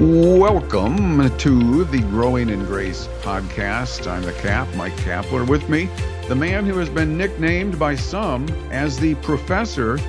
[0.00, 4.10] Welcome to the Growing in Grace podcast.
[4.10, 5.48] I'm the Cap, Mike Kapler.
[5.48, 5.88] With me,
[6.26, 10.00] the man who has been nicknamed by some as the Professor,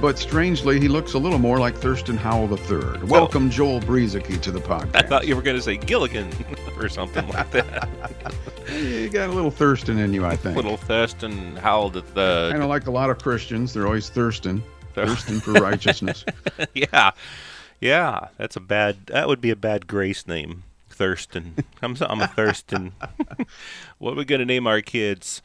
[0.00, 2.78] but strangely, he looks a little more like Thurston Howell III.
[2.80, 3.00] Oh.
[3.04, 4.94] Welcome, Joel Brueseke, to the podcast.
[4.96, 6.30] I thought you were going to say Gilligan
[6.78, 7.86] or something like that.
[8.72, 10.54] you got a little Thurston in you, I think.
[10.54, 12.52] A little Thurston Howell the third.
[12.52, 14.62] Kind of like a lot of Christians, they're always Thurston.
[14.94, 16.24] Thurston for righteousness.
[16.74, 17.10] yeah.
[17.80, 19.06] Yeah, that's a bad.
[19.06, 21.64] That would be a bad grace name, Thurston.
[21.82, 22.92] I'm I'm a Thurston.
[23.98, 25.42] what are we gonna name our kids?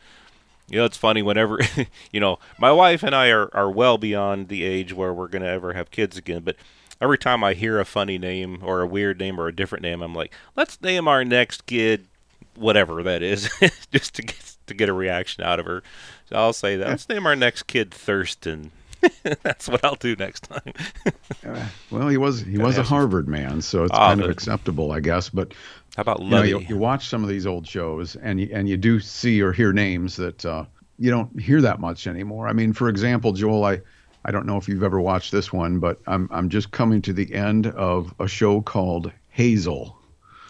[0.70, 1.60] You know, it's funny whenever
[2.12, 5.46] you know my wife and I are are well beyond the age where we're gonna
[5.46, 6.56] ever have kids again, but.
[7.02, 10.02] Every time I hear a funny name or a weird name or a different name,
[10.02, 12.08] I'm like, let's name our next kid
[12.56, 13.50] whatever that is,
[13.92, 15.84] just to get to get a reaction out of her.
[16.30, 16.88] So I'll say that.
[16.88, 18.72] Let's name our next kid Thurston.
[19.44, 20.74] That's what I'll do next time.
[21.46, 24.92] uh, well, he was he was a Harvard man, so it's Oh, kind of acceptable,
[24.92, 25.30] I guess.
[25.30, 25.54] But
[25.96, 28.68] How about you, know, you, you watch some of these old shows, and you, and
[28.70, 30.66] you do see or hear names that uh,
[31.00, 32.48] you don't hear that much anymore.
[32.48, 33.82] I mean, for example, Joel, I
[34.26, 37.14] I don't know if you've ever watched this one, but I'm I'm just coming to
[37.14, 39.98] the end of a show called Hazel.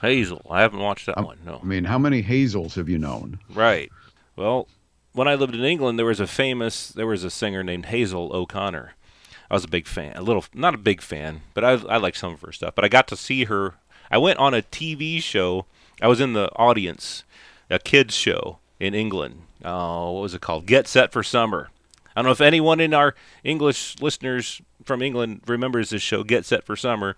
[0.02, 0.46] Hazel.
[0.50, 1.38] I haven't watched that one.
[1.46, 1.60] No.
[1.62, 3.40] I mean, how many Hazels have you known?
[3.54, 3.90] Right.
[4.36, 4.68] Well,
[5.14, 8.32] when I lived in England, there was a famous, there was a singer named Hazel
[8.34, 8.94] O'Connor.
[9.50, 12.18] I was a big fan, a little, not a big fan, but I, I liked
[12.18, 12.74] some of her stuff.
[12.76, 13.76] But I got to see her.
[14.10, 15.66] I went on a TV show.
[16.02, 17.24] I was in the audience,
[17.70, 19.44] a kids show in England.
[19.64, 20.66] Oh, what was it called?
[20.66, 21.70] Get Set for Summer.
[22.16, 26.46] I don't know if anyone in our English listeners from England remembers this show, Get
[26.46, 27.16] Set for Summer.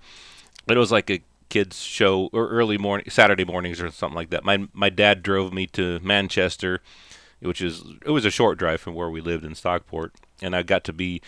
[0.68, 4.30] But it was like a kids show or early morning Saturday mornings or something like
[4.32, 4.44] that.
[4.44, 6.82] My my dad drove me to Manchester,
[7.46, 10.64] which is it was a short drive from where we lived in Stockport, and I
[10.64, 11.22] got to be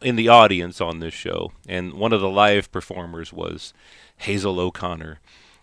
[0.00, 1.52] in the audience on this show.
[1.68, 3.72] And one of the live performers was
[4.18, 5.20] Hazel O'Connor,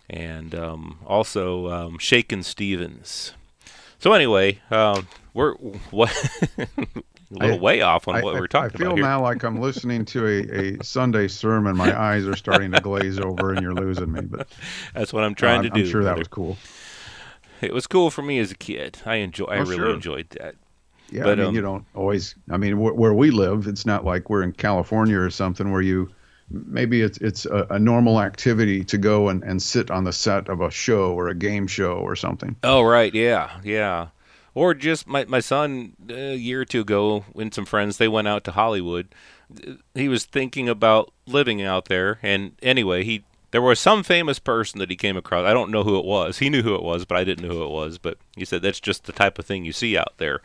[0.08, 3.32] and um, also um, Shakin Stevens.
[3.98, 5.54] So anyway, um, we're
[5.90, 6.10] what
[6.58, 6.66] a
[7.30, 8.92] little I- way off on I, what I- we're talking about.
[8.92, 11.76] I feel about now like I'm listening to a, a Sunday sermon.
[11.76, 14.22] My eyes are starting to glaze over, and you're losing me.
[14.22, 14.48] But
[14.94, 15.86] That's what I'm trying uh, to I'm do.
[15.86, 16.56] sure that was cool.
[17.60, 18.98] It was cool for me as a kid.
[19.04, 19.46] I enjoy.
[19.46, 19.94] I Oh, really sure.
[19.94, 20.54] enjoyed that.
[21.10, 22.34] Yeah, But, I mean, um, you don't always.
[22.50, 25.82] I mean, wh- where we live, it's not like we're in California or something where
[25.82, 26.10] you
[26.50, 30.48] maybe it's it's a, a normal activity to go and, and sit on the set
[30.48, 32.54] of a show or a game show or something.
[32.62, 34.08] Oh right, yeah, yeah.
[34.54, 38.08] Or just my my son uh, a year or two ago, when some friends they
[38.08, 39.08] went out to Hollywood.
[39.94, 44.78] He was thinking about living out there, and anyway, he there was some famous person
[44.78, 45.44] that he came across.
[45.44, 46.38] I don't know who it was.
[46.38, 47.98] He knew who it was, but I didn't know who it was.
[47.98, 50.40] But he said that's just the type of thing you see out there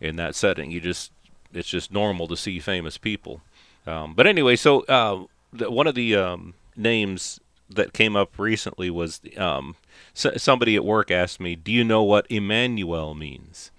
[0.00, 0.70] in that setting.
[0.70, 1.12] You just
[1.52, 3.42] it's just normal to see famous people.
[3.86, 5.24] Um, but anyway, so uh,
[5.68, 9.76] one of the um, names that came up recently was um,
[10.14, 13.70] s- somebody at work asked me, "Do you know what Emmanuel means?"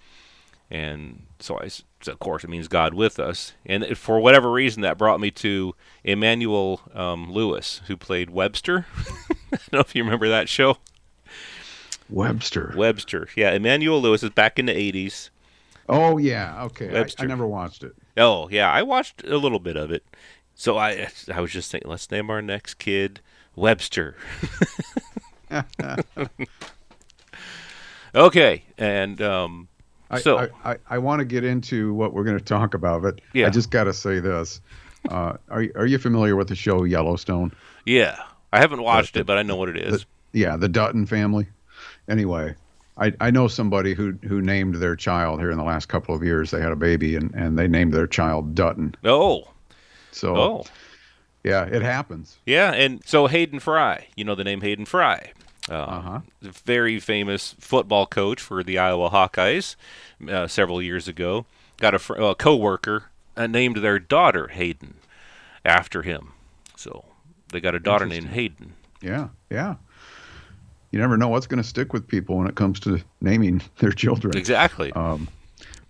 [0.69, 1.69] And so I
[2.05, 5.19] s- said, "Of course, it means God with us." And for whatever reason, that brought
[5.19, 8.85] me to Emmanuel um, Lewis, who played Webster.
[9.51, 10.77] I don't know if you remember that show.
[12.09, 12.73] Webster.
[12.75, 15.29] Webster, yeah, Emmanuel Lewis is back in the '80s.
[15.89, 16.99] Oh yeah, okay.
[16.99, 17.95] I, I never watched it.
[18.17, 20.03] Oh yeah, I watched a little bit of it.
[20.53, 23.21] So I I was just thinking, let's name our next kid
[23.55, 24.15] Webster.
[28.15, 29.67] okay, and um,
[30.09, 33.01] I, so I, I, I want to get into what we're going to talk about,
[33.01, 33.47] but Yeah.
[33.47, 34.61] I just got to say this.
[35.09, 37.51] Uh, are you- are you familiar with the show Yellowstone?
[37.85, 38.17] yeah,
[38.53, 40.05] I haven't watched the- it, but I know what it is.
[40.31, 41.47] Yeah, the Dutton family.
[42.07, 42.55] Anyway,
[42.97, 46.23] I, I know somebody who who named their child here in the last couple of
[46.23, 46.51] years.
[46.51, 48.95] They had a baby and, and they named their child Dutton.
[49.03, 49.47] oh,
[50.11, 50.65] So oh,
[51.43, 52.37] yeah, it happens.
[52.45, 55.31] yeah, and so Hayden Fry, you know the name Hayden Fry.
[55.69, 56.19] Um, Uh-huh.
[56.41, 59.75] Very famous football coach for the Iowa Hawkeyes
[60.29, 61.45] uh, several years ago.
[61.77, 64.95] Got a, fr- a co-worker uh, named their daughter Hayden
[65.65, 66.33] after him.
[66.77, 67.05] So
[67.51, 68.73] they got a daughter named Hayden.
[69.01, 69.75] Yeah, yeah.
[70.91, 73.91] You never know what's going to stick with people when it comes to naming their
[73.91, 74.37] children.
[74.37, 74.93] Exactly.
[74.93, 75.27] Um,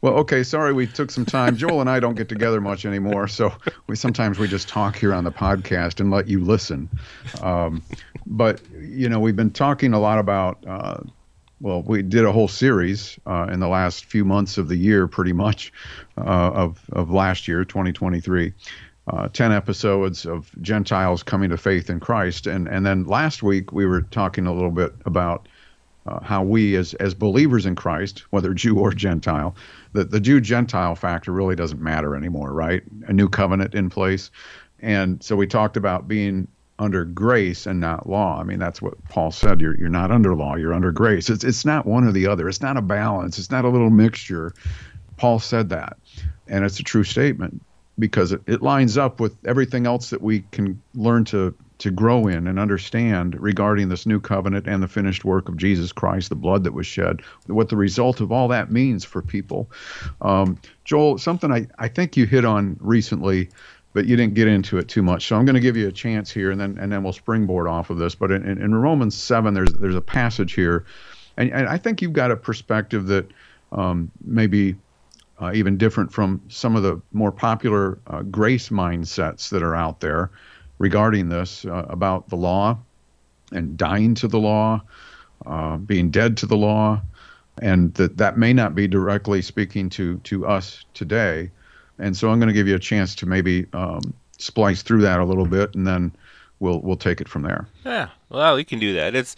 [0.06, 0.44] well, okay.
[0.44, 1.58] Sorry, we took some time.
[1.58, 3.52] Joel and I don't get together much anymore, so
[3.88, 6.88] we sometimes we just talk here on the podcast and let you listen.
[7.42, 7.82] Um,
[8.28, 10.98] but you know, we've been talking a lot about uh,
[11.60, 15.08] well, we did a whole series uh, in the last few months of the year,
[15.08, 15.74] pretty much,
[16.20, 18.54] uh, of, of last year, 2023.
[19.08, 22.46] Uh, 10 episodes of Gentiles coming to faith in Christ.
[22.46, 25.48] And, and then last week, we were talking a little bit about
[26.08, 29.56] uh, how we, as, as believers in Christ, whether Jew or Gentile,
[29.96, 32.84] the, the Jew Gentile factor really doesn't matter anymore, right?
[33.08, 34.30] A new covenant in place.
[34.80, 36.48] And so we talked about being
[36.78, 38.40] under grace and not law.
[38.40, 39.62] I mean, that's what Paul said.
[39.62, 40.56] You're you're not under law.
[40.56, 41.30] You're under grace.
[41.30, 42.50] It's it's not one or the other.
[42.50, 43.40] It's not a balance.
[43.40, 44.54] It's not a little mixture.
[45.16, 45.98] Paul said that,
[46.48, 47.64] and it's a true statement
[47.98, 52.28] because it, it lines up with everything else that we can learn to to grow
[52.28, 56.36] in and understand regarding this new covenant and the finished work of Jesus Christ, the
[56.36, 59.70] blood that was shed, what the result of all that means for people.
[60.22, 63.50] Um, Joel, something I, I think you hit on recently
[63.96, 65.26] but you didn't get into it too much.
[65.26, 67.66] So I'm going to give you a chance here, and then and then we'll springboard
[67.66, 68.14] off of this.
[68.14, 70.86] But in, in Romans seven, there's there's a passage here,
[71.38, 73.32] and, and I think you've got a perspective that
[73.72, 74.76] um, maybe
[75.42, 80.02] uh, even different from some of the more popular uh, grace mindsets that are out
[80.02, 80.30] there
[80.78, 82.78] regarding this uh, about the law
[83.52, 84.82] and dying to the law,
[85.46, 87.02] uh, being dead to the law,
[87.62, 91.52] and that that may not be directly speaking to to us today.
[91.98, 95.20] And so I'm going to give you a chance to maybe um, splice through that
[95.20, 96.12] a little bit, and then
[96.60, 97.68] we'll we'll take it from there.
[97.86, 99.16] Yeah, well, you can do that.
[99.16, 99.36] It's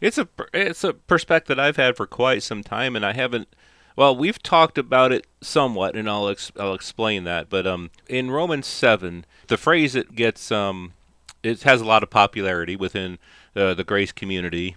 [0.00, 3.48] it's a it's a perspective I've had for quite some time, and I haven't.
[3.96, 7.48] Well, we've talked about it somewhat, and I'll ex- I'll explain that.
[7.48, 10.92] But um, in Romans seven, the phrase it gets um,
[11.42, 13.18] it has a lot of popularity within
[13.56, 14.76] uh, the grace community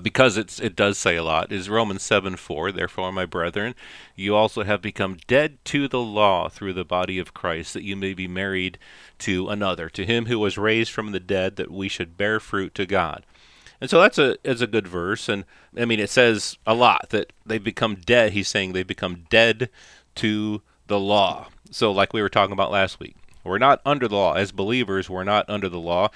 [0.00, 3.74] because it's it does say a lot is Romans 7 4 therefore my brethren
[4.16, 7.94] you also have become dead to the law through the body of Christ that you
[7.94, 8.78] may be married
[9.18, 12.74] to another to him who was raised from the dead that we should bear fruit
[12.76, 13.26] to God
[13.82, 15.28] and so that's a is a good verse.
[15.28, 15.44] And
[15.76, 19.68] I mean it says a lot that they've become dead he's saying they've become dead
[20.14, 21.48] to the law.
[21.72, 24.34] So like we were talking about last week we're not under the law.
[24.34, 26.10] As believers we're not under the law.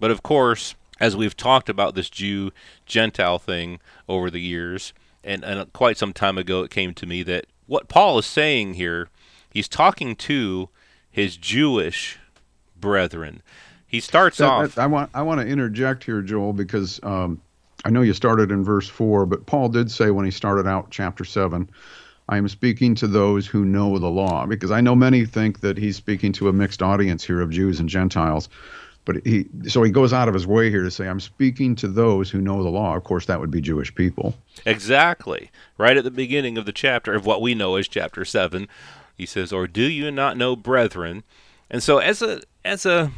[0.00, 2.50] But of course as we've talked about this Jew
[2.86, 3.78] Gentile thing
[4.08, 4.92] over the years,
[5.22, 8.74] and, and quite some time ago it came to me that what Paul is saying
[8.74, 9.10] here,
[9.52, 10.70] he's talking to
[11.08, 12.18] his Jewish
[12.76, 13.42] brethren.
[13.92, 14.74] He starts that, off.
[14.74, 17.40] That, I want I want to interject here, Joel, because um,
[17.84, 20.90] I know you started in verse four, but Paul did say when he started out
[20.90, 21.68] chapter seven,
[22.28, 25.76] I am speaking to those who know the law, because I know many think that
[25.76, 28.48] he's speaking to a mixed audience here of Jews and Gentiles.
[29.04, 31.88] But he so he goes out of his way here to say, "I'm speaking to
[31.88, 34.34] those who know the law." Of course, that would be Jewish people.
[34.64, 35.50] Exactly.
[35.76, 38.68] Right at the beginning of the chapter of what we know as chapter seven,
[39.18, 41.24] he says, "Or do you not know, brethren?"
[41.68, 43.10] And so, as a as a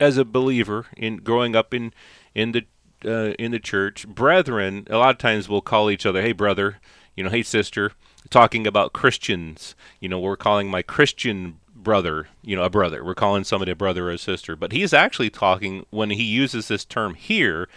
[0.00, 1.92] as a believer in growing up in
[2.34, 2.64] in the
[3.04, 6.78] uh, in the church, brethren, a lot of times we'll call each other, "Hey, brother,"
[7.16, 7.92] you know, "Hey, sister."
[8.30, 13.04] Talking about Christians, you know, we're calling my Christian brother, you know, a brother.
[13.04, 14.56] We're calling somebody a brother or a sister.
[14.56, 17.68] But he's actually talking, when he uses this term here,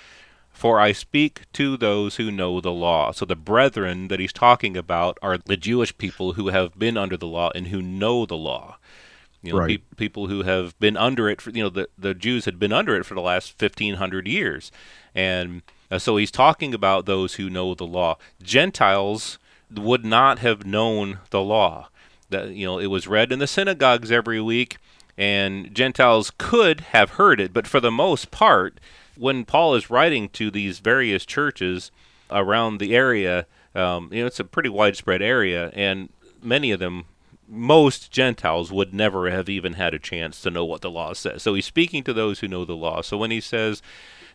[0.49, 3.11] for I speak to those who know the law.
[3.11, 7.17] So the brethren that he's talking about are the Jewish people who have been under
[7.17, 8.77] the law and who know the law.
[9.47, 9.81] You know, right.
[9.89, 12.73] pe- people who have been under it for, you know, the, the Jews had been
[12.73, 14.71] under it for the last 1500 years.
[15.15, 18.17] And uh, so he's talking about those who know the law.
[18.41, 19.39] Gentiles
[19.73, 21.89] would not have known the law
[22.29, 24.77] that you know it was read in the synagogues every week
[25.17, 28.79] and Gentiles could have heard it, but for the most part,
[29.17, 31.91] when Paul is writing to these various churches
[32.29, 36.09] around the area, um, you know, it's a pretty widespread area, and
[36.43, 37.05] many of them,
[37.47, 41.43] most Gentiles would never have even had a chance to know what the law says.
[41.43, 43.01] So he's speaking to those who know the law.
[43.01, 43.81] So when he says,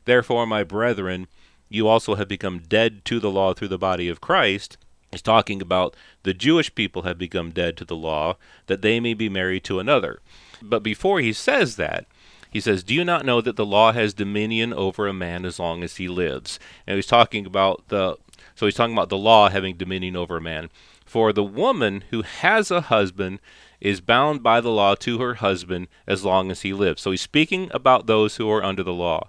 [0.04, 1.28] Therefore, my brethren,
[1.68, 4.76] you also have become dead to the law through the body of Christ,
[5.12, 9.12] He's talking about the Jewish people have become dead to the law, that they may
[9.12, 10.20] be married to another.
[10.62, 12.06] But before he says that,
[12.50, 15.58] he says, Do you not know that the law has dominion over a man as
[15.58, 16.58] long as he lives?
[16.86, 18.16] And he's talking about the
[18.54, 20.70] so he's talking about the law having dominion over a man.
[21.12, 23.40] For the woman who has a husband
[23.82, 27.02] is bound by the law to her husband as long as he lives.
[27.02, 29.26] So he's speaking about those who are under the law.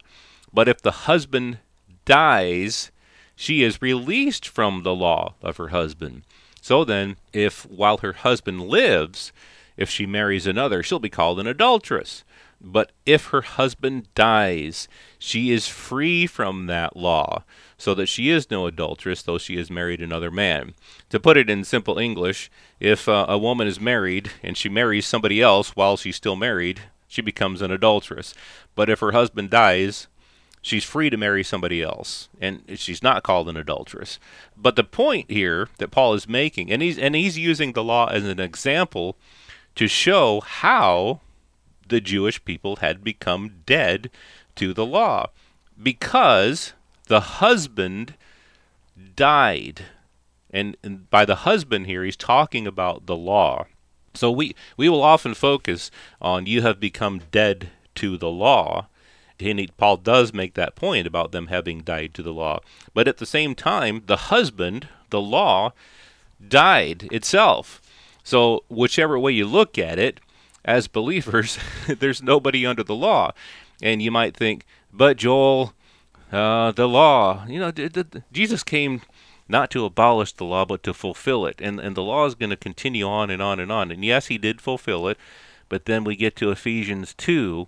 [0.54, 1.58] But if the husband
[2.06, 2.90] dies,
[3.36, 6.22] she is released from the law of her husband.
[6.62, 9.34] So then, if while her husband lives,
[9.76, 12.24] if she marries another, she'll be called an adulteress.
[12.62, 14.88] But if her husband dies,
[15.20, 17.44] she is free from that law,
[17.84, 20.74] so that she is no adulteress, though she has married another man.
[21.10, 22.50] To put it in simple English,
[22.80, 26.84] if uh, a woman is married and she marries somebody else while she's still married,
[27.10, 28.34] she becomes an adulteress.
[28.74, 30.08] But if her husband dies,
[30.62, 34.18] she's free to marry somebody else, and she's not called an adulteress.
[34.56, 38.08] But the point here that Paul is making, and he's and he's using the law
[38.08, 39.18] as an example
[39.76, 41.20] to show how
[41.90, 44.10] the Jewish people had become dead
[44.56, 45.28] to the law
[45.82, 46.72] because
[47.08, 48.16] the husband
[49.16, 49.86] died.
[50.52, 53.66] And, and, by the husband here, he's talking about the law.
[54.14, 55.90] So we, we will often focus
[56.22, 58.88] on you have become dead to the law.
[59.40, 62.60] And Paul does make that point about them having died to the law.
[62.94, 65.74] But at the same time, the husband, the law,
[66.48, 67.82] died itself.
[68.24, 70.20] So, whichever way you look at it,
[70.64, 71.58] as believers,
[71.88, 73.32] there's nobody under the law.
[73.82, 75.74] And you might think, but Joel,
[76.34, 77.72] uh, the law, you know,
[78.32, 79.02] Jesus came
[79.48, 81.62] not to abolish the law, but to fulfill it.
[81.62, 83.92] And, and the law is going to continue on and on and on.
[83.92, 85.18] And yes, he did fulfill it.
[85.70, 87.68] But then we get to Ephesians 2,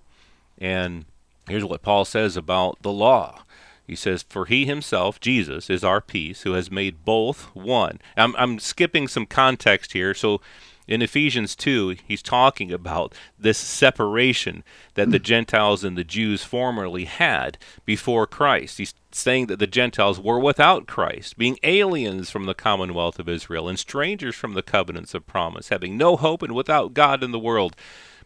[0.57, 1.05] and
[1.47, 3.43] here's what Paul says about the law.
[3.87, 7.99] He says, For he himself, Jesus, is our peace, who has made both one.
[8.17, 10.41] I'm, I'm skipping some context here, so
[10.87, 14.63] in Ephesians 2, he's talking about this separation
[14.93, 15.23] that the hmm.
[15.23, 18.77] Gentiles and the Jews formerly had before Christ.
[18.77, 23.67] He's saying that the Gentiles were without Christ, being aliens from the commonwealth of Israel
[23.67, 27.39] and strangers from the covenants of promise, having no hope and without God in the
[27.39, 27.75] world.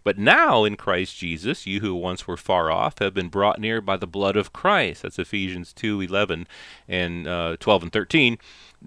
[0.04, 3.82] But now in Christ Jesus, you who once were far off have been brought near
[3.82, 5.04] by the blood of Christ.
[5.04, 6.48] That's Ephesians 2 11
[6.88, 8.38] and uh, 12 and 13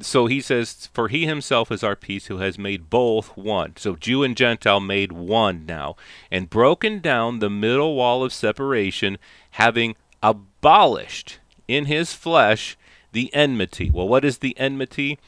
[0.00, 3.74] so he says, For he himself is our peace, who has made both one.
[3.76, 5.96] So Jew and Gentile made one now,
[6.30, 9.18] and broken down the middle wall of separation,
[9.52, 11.38] having abolished
[11.68, 12.76] in his flesh
[13.12, 13.90] the enmity.
[13.90, 15.18] Well, what is the enmity?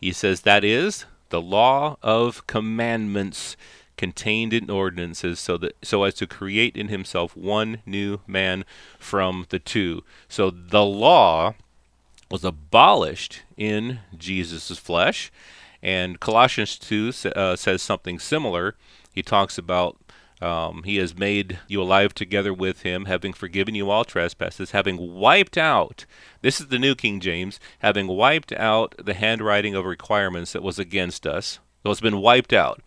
[0.00, 3.56] He says that is the law of commandments
[4.04, 8.62] contained in ordinances so that so as to create in himself one new man
[8.98, 10.02] from the two.
[10.28, 11.54] So the law
[12.30, 15.32] was abolished in Jesus' flesh.
[15.82, 18.74] And Colossians 2 uh, says something similar.
[19.14, 19.96] He talks about
[20.42, 25.14] um, he has made you alive together with him, having forgiven you all trespasses, having
[25.14, 26.04] wiped out,
[26.42, 30.78] this is the New King James, having wiped out the handwriting of requirements that was
[30.78, 31.60] against us.
[31.82, 32.82] So it's been wiped out.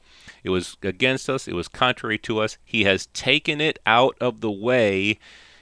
[0.47, 2.57] It was against us, it was contrary to us.
[2.63, 5.19] He has taken it out of the way,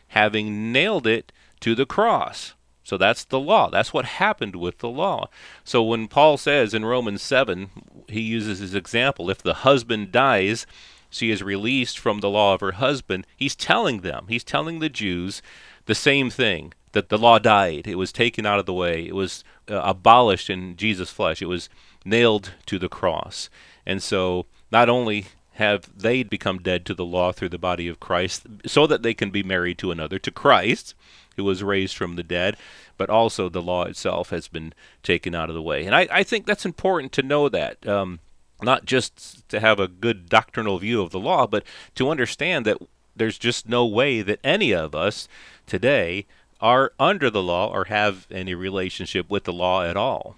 [0.10, 2.54] having nailed it to the cross.
[2.84, 3.72] So that's the law.
[3.72, 5.30] That's what happened with the law.
[5.64, 7.72] So when Paul says in Romans 7,
[8.10, 10.68] he uses his example if the husband dies,
[11.10, 13.26] she is released from the law of her husband.
[13.36, 15.42] He's telling them, he's telling the Jews
[15.88, 17.88] the same thing that the law died.
[17.88, 19.08] It was taken out of the way.
[19.08, 21.42] It was uh, abolished in Jesus' flesh.
[21.42, 21.70] It was
[22.06, 23.50] nailed to the cross.
[23.86, 28.02] And so not only have they become dead to the law through the body of
[28.02, 30.94] Christ so that they can be married to another, to Christ,
[31.38, 32.58] who was raised from the dead,
[32.98, 35.86] but also the law itself has been taken out of the way.
[35.86, 37.88] And I, I think that's important to know that.
[37.88, 38.20] Um,
[38.62, 41.64] not just to have a good doctrinal view of the law, but
[41.96, 42.78] to understand that
[43.16, 45.30] there's just no way that any of us
[45.68, 46.26] today
[46.60, 50.36] are under the law or have any relationship with the law at all.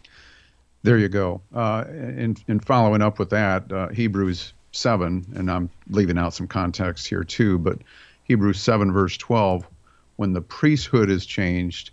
[0.84, 1.42] There you go.
[1.54, 6.48] Uh, in, in following up with that, uh, Hebrews 7, and I'm leaving out some
[6.48, 7.80] context here too, but
[8.24, 9.68] Hebrews 7, verse 12
[10.18, 11.92] when the priesthood is changed,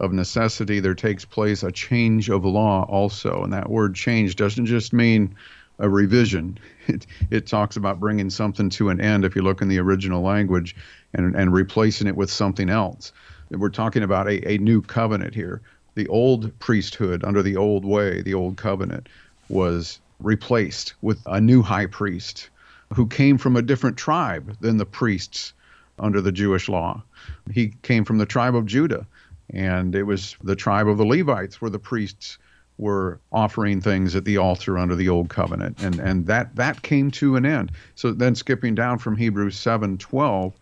[0.00, 3.42] of necessity there takes place a change of law also.
[3.42, 5.34] And that word change doesn't just mean
[5.78, 6.58] a revision.
[6.86, 10.20] It, it talks about bringing something to an end, if you look in the original
[10.20, 10.76] language,
[11.14, 13.10] and, and replacing it with something else.
[13.48, 15.62] We're talking about a, a new covenant here.
[15.96, 19.08] The old priesthood under the old way, the old covenant,
[19.48, 22.50] was replaced with a new high priest
[22.94, 25.52] who came from a different tribe than the priests
[25.98, 27.04] under the Jewish law.
[27.52, 29.06] He came from the tribe of Judah,
[29.50, 32.38] and it was the tribe of the Levites where the priests
[32.76, 37.08] were offering things at the altar under the old covenant and and that that came
[37.12, 40.54] to an end so then skipping down from Hebrews 7:12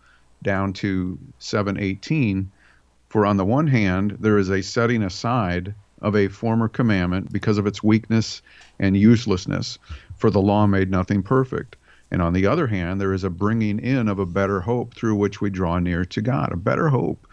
[0.43, 2.45] down to 7:18
[3.13, 7.59] for on the one hand there is a setting aside of a former commandment because
[7.59, 8.41] of its weakness
[8.79, 9.77] and uselessness
[10.15, 11.75] for the law made nothing perfect
[12.13, 15.15] and on the other hand, there is a bringing in of a better hope through
[15.15, 17.25] which we draw near to God, a better hope.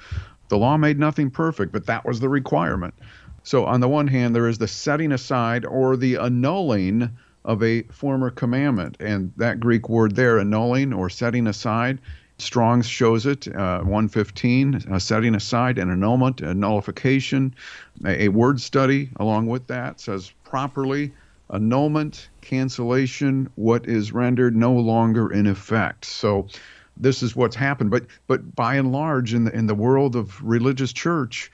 [0.48, 2.94] The law made nothing perfect, but that was the requirement.
[3.42, 7.10] So, on the one hand, there is the setting aside or the annulling
[7.44, 8.96] of a former commandment.
[9.00, 11.98] And that Greek word there, annulling or setting aside,
[12.40, 17.54] Strong's shows it, uh, 115, uh, setting aside an annulment, a nullification.
[18.04, 21.12] A, a word study along with that says properly
[21.52, 26.04] annulment, cancellation, what is rendered no longer in effect.
[26.04, 26.46] So
[26.96, 27.90] this is what's happened.
[27.90, 31.50] But but by and large, in the in the world of religious church,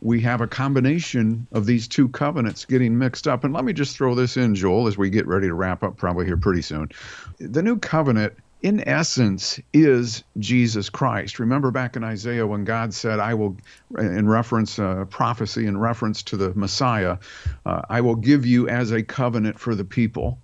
[0.00, 3.44] we have a combination of these two covenants getting mixed up.
[3.44, 5.96] And let me just throw this in, Joel, as we get ready to wrap up
[5.96, 6.90] probably here pretty soon.
[7.38, 8.34] The new covenant
[8.64, 11.38] in essence is Jesus Christ.
[11.38, 13.58] Remember back in Isaiah when God said, I will,
[13.98, 17.18] in reference, uh, prophecy in reference to the Messiah,
[17.66, 20.38] uh, I will give you as a covenant for the people.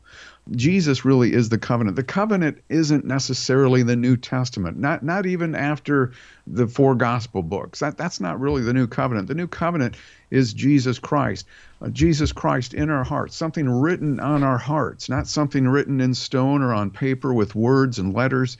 [0.52, 1.97] Jesus really is the covenant.
[1.97, 6.12] The covenant isn't necessarily the New Testament, not not even after
[6.47, 7.81] the four gospel books.
[7.81, 9.29] That that's not really the new covenant.
[9.29, 9.97] The new covenant
[10.31, 11.47] is Jesus Christ.
[11.81, 16.14] Uh, Jesus Christ in our hearts, something written on our hearts, not something written in
[16.14, 18.57] stone or on paper with words and letters.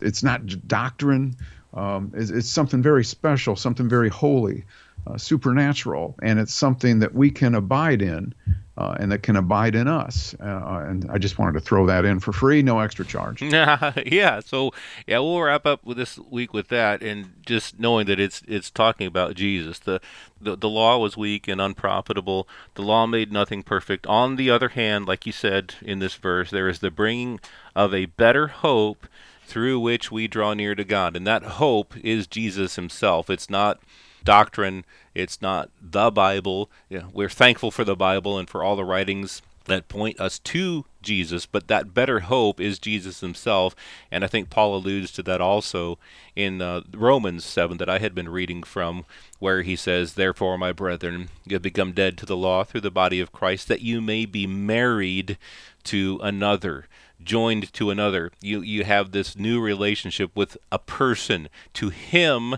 [0.00, 1.36] It's not doctrine.
[1.74, 4.64] Um, it's, it's something very special, something very holy,
[5.06, 8.34] uh, supernatural, and it's something that we can abide in
[8.76, 10.34] uh, and that can abide in us.
[10.40, 13.40] Uh, and I just wanted to throw that in for free, no extra charge.
[14.06, 14.40] yeah.
[14.40, 14.72] So
[15.06, 18.70] yeah, we'll wrap up with this week with that, and just knowing that it's it's
[18.70, 19.78] talking about Jesus.
[19.78, 20.00] The,
[20.40, 22.48] the the law was weak and unprofitable.
[22.74, 24.06] The law made nothing perfect.
[24.06, 27.40] On the other hand, like you said in this verse, there is the bringing
[27.76, 29.06] of a better hope
[29.46, 33.30] through which we draw near to God, and that hope is Jesus Himself.
[33.30, 33.78] It's not
[34.24, 34.84] doctrine.
[35.14, 36.70] It's not the Bible.
[37.12, 41.46] We're thankful for the Bible and for all the writings that point us to Jesus,
[41.46, 43.74] but that better hope is Jesus himself.
[44.10, 45.98] And I think Paul alludes to that also
[46.36, 49.04] in uh, Romans 7 that I had been reading from,
[49.38, 52.90] where he says, Therefore, my brethren, you have become dead to the law through the
[52.90, 55.38] body of Christ, that you may be married
[55.84, 56.86] to another
[57.22, 58.30] joined to another.
[58.42, 61.48] You you have this new relationship with a person.
[61.74, 62.56] To him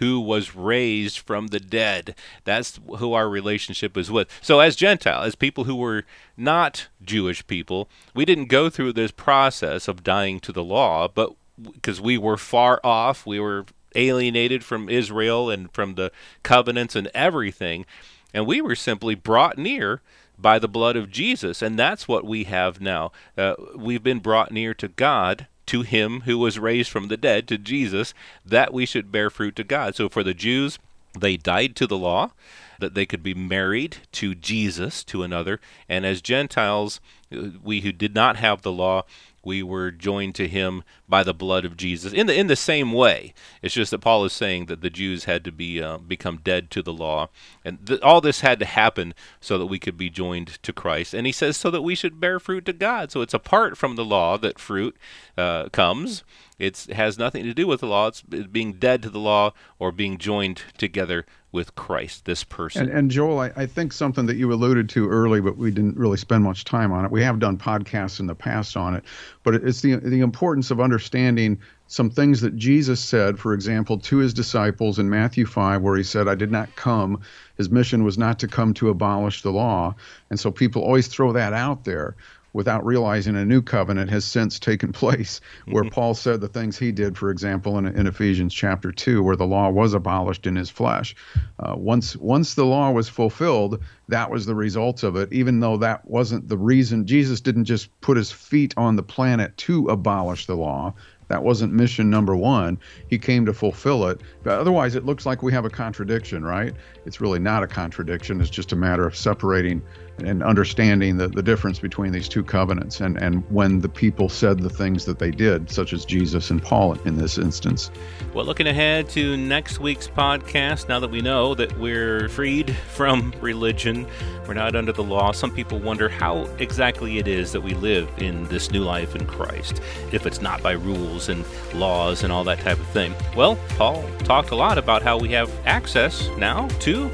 [0.00, 2.14] who was raised from the dead.
[2.44, 4.28] That's who our relationship is with.
[4.40, 6.04] So, as Gentile, as people who were
[6.38, 11.34] not Jewish people, we didn't go through this process of dying to the law, but
[11.62, 16.10] because we were far off, we were alienated from Israel and from the
[16.42, 17.84] covenants and everything,
[18.32, 20.00] and we were simply brought near
[20.38, 23.12] by the blood of Jesus, and that's what we have now.
[23.36, 27.46] Uh, we've been brought near to God to him who was raised from the dead,
[27.46, 28.12] to Jesus,
[28.44, 29.94] that we should bear fruit to God.
[29.94, 30.80] So for the Jews,
[31.16, 32.32] they died to the law,
[32.80, 35.60] that they could be married to Jesus, to another.
[35.88, 37.00] And as Gentiles,
[37.32, 39.04] uh, we who did not have the law,
[39.42, 42.12] we were joined to him by the blood of Jesus.
[42.12, 45.24] In the in the same way, it's just that Paul is saying that the Jews
[45.24, 47.28] had to be uh, become dead to the law,
[47.64, 51.14] and th- all this had to happen so that we could be joined to Christ.
[51.14, 53.10] And he says so that we should bear fruit to God.
[53.10, 54.96] So it's apart from the law that fruit
[55.36, 56.22] uh, comes.
[56.60, 58.08] It has nothing to do with the law.
[58.08, 62.82] It's being dead to the law or being joined together with Christ, this person.
[62.82, 65.96] And, and Joel, I, I, think something that you alluded to early, but we didn't
[65.96, 67.10] really spend much time on it.
[67.10, 69.04] We have done podcasts in the past on it,
[69.42, 74.18] but it's the the importance of understanding some things that Jesus said, for example, to
[74.18, 77.20] his disciples in Matthew 5, where he said, I did not come.
[77.56, 79.96] His mission was not to come to abolish the law.
[80.28, 82.14] And so people always throw that out there
[82.52, 85.92] without realizing a new covenant has since taken place, where mm-hmm.
[85.92, 89.46] Paul said the things he did, for example, in, in, Ephesians chapter 2, where the
[89.46, 91.14] law was abolished in his flesh.
[91.58, 95.76] Uh, once, once the law was fulfilled, that was the result of it, even though
[95.76, 97.06] that wasn't the reason.
[97.06, 100.94] Jesus didn't just put his feet on the planet to abolish the law.
[101.30, 102.76] That wasn't mission number one.
[103.08, 104.20] He came to fulfill it.
[104.42, 106.74] But otherwise, it looks like we have a contradiction, right?
[107.06, 108.40] It's really not a contradiction.
[108.40, 109.80] It's just a matter of separating
[110.22, 114.60] and understanding the, the difference between these two covenants and, and when the people said
[114.60, 117.90] the things that they did, such as Jesus and Paul in this instance.
[118.34, 123.34] Well, looking ahead to next week's podcast, now that we know that we're freed from
[123.40, 124.06] religion,
[124.46, 128.08] we're not under the law, some people wonder how exactly it is that we live
[128.18, 129.80] in this new life in Christ,
[130.12, 133.14] if it's not by rules and laws and all that type of thing.
[133.36, 137.10] Well, Paul talked a lot about how we have access now to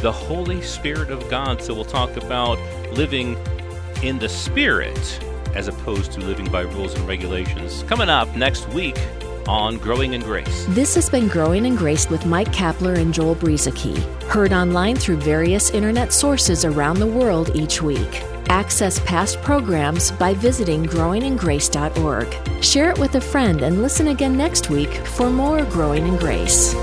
[0.00, 1.62] the Holy Spirit of God.
[1.62, 2.58] So we'll talk about
[2.92, 3.36] living
[4.02, 5.20] in the Spirit
[5.54, 7.82] as opposed to living by rules and regulations.
[7.84, 8.98] Coming up next week
[9.48, 10.66] on Growing in Grace.
[10.70, 15.18] This has been Growing in Grace with Mike Kapler and Joel Brueseke, heard online through
[15.18, 18.22] various internet sources around the world each week.
[18.48, 22.62] Access past programs by visiting growingingrace.org.
[22.62, 26.74] Share it with a friend and listen again next week for more Growing in Grace.